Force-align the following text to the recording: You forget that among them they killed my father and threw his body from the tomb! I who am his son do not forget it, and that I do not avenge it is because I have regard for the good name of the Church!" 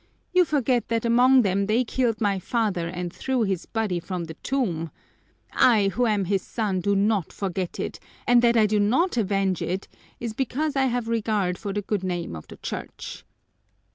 You 0.33 0.45
forget 0.45 0.87
that 0.87 1.05
among 1.05 1.43
them 1.43 1.67
they 1.67 1.83
killed 1.83 2.19
my 2.19 2.39
father 2.39 2.87
and 2.87 3.13
threw 3.13 3.43
his 3.43 3.67
body 3.67 3.99
from 3.99 4.23
the 4.23 4.33
tomb! 4.33 4.89
I 5.53 5.89
who 5.89 6.07
am 6.07 6.25
his 6.25 6.41
son 6.41 6.79
do 6.79 6.95
not 6.95 7.31
forget 7.31 7.79
it, 7.79 7.99
and 8.25 8.41
that 8.41 8.57
I 8.57 8.65
do 8.65 8.79
not 8.79 9.15
avenge 9.15 9.61
it 9.61 9.87
is 10.19 10.33
because 10.33 10.75
I 10.75 10.85
have 10.85 11.07
regard 11.07 11.59
for 11.59 11.71
the 11.71 11.83
good 11.83 12.03
name 12.03 12.35
of 12.35 12.47
the 12.47 12.57
Church!" 12.57 13.23